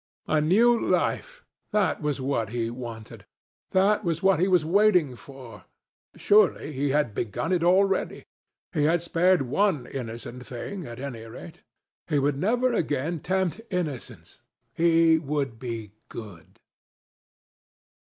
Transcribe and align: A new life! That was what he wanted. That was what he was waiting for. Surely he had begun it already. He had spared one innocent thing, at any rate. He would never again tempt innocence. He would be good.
A 0.25 0.41
new 0.41 0.83
life! 0.89 1.45
That 1.71 2.01
was 2.01 2.19
what 2.19 2.49
he 2.49 2.71
wanted. 2.71 3.23
That 3.69 4.03
was 4.03 4.23
what 4.23 4.39
he 4.39 4.47
was 4.47 4.65
waiting 4.65 5.13
for. 5.15 5.65
Surely 6.15 6.71
he 6.73 6.89
had 6.89 7.13
begun 7.13 7.51
it 7.51 7.61
already. 7.63 8.23
He 8.73 8.85
had 8.85 9.03
spared 9.03 9.43
one 9.43 9.85
innocent 9.85 10.43
thing, 10.47 10.87
at 10.87 10.99
any 10.99 11.23
rate. 11.25 11.61
He 12.07 12.17
would 12.17 12.35
never 12.39 12.73
again 12.73 13.19
tempt 13.19 13.61
innocence. 13.69 14.41
He 14.73 15.19
would 15.19 15.59
be 15.59 15.91
good. 16.09 16.59